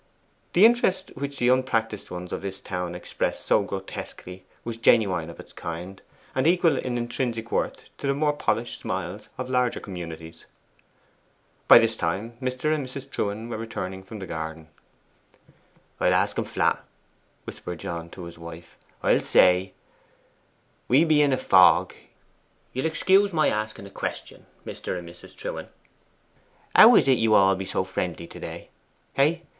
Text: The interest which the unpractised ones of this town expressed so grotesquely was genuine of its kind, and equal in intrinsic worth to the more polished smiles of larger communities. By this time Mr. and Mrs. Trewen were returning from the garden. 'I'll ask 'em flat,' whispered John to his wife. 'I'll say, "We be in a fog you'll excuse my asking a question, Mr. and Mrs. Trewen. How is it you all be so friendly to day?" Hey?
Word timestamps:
The 0.53 0.65
interest 0.65 1.11
which 1.13 1.37
the 1.37 1.49
unpractised 1.49 2.09
ones 2.09 2.33
of 2.33 2.41
this 2.41 2.59
town 2.59 2.95
expressed 2.95 3.45
so 3.45 3.61
grotesquely 3.61 4.43
was 4.63 4.77
genuine 4.77 5.29
of 5.29 5.39
its 5.39 5.53
kind, 5.53 6.01
and 6.33 6.47
equal 6.47 6.75
in 6.75 6.97
intrinsic 6.97 7.51
worth 7.51 7.83
to 7.99 8.07
the 8.07 8.15
more 8.15 8.33
polished 8.33 8.79
smiles 8.79 9.29
of 9.37 9.47
larger 9.47 9.79
communities. 9.79 10.47
By 11.67 11.77
this 11.77 11.95
time 11.95 12.35
Mr. 12.41 12.73
and 12.73 12.83
Mrs. 12.87 13.11
Trewen 13.11 13.47
were 13.47 13.59
returning 13.59 14.01
from 14.01 14.17
the 14.17 14.25
garden. 14.25 14.69
'I'll 15.99 16.15
ask 16.15 16.35
'em 16.39 16.45
flat,' 16.45 16.83
whispered 17.43 17.77
John 17.77 18.09
to 18.09 18.23
his 18.23 18.39
wife. 18.39 18.79
'I'll 19.03 19.19
say, 19.19 19.73
"We 20.87 21.03
be 21.03 21.21
in 21.21 21.31
a 21.31 21.37
fog 21.37 21.93
you'll 22.73 22.87
excuse 22.87 23.31
my 23.33 23.49
asking 23.49 23.85
a 23.85 23.91
question, 23.91 24.47
Mr. 24.65 24.97
and 24.97 25.07
Mrs. 25.07 25.35
Trewen. 25.35 25.67
How 26.75 26.95
is 26.95 27.07
it 27.07 27.19
you 27.19 27.35
all 27.35 27.55
be 27.55 27.65
so 27.65 27.83
friendly 27.83 28.25
to 28.25 28.39
day?" 28.39 28.69
Hey? 29.13 29.43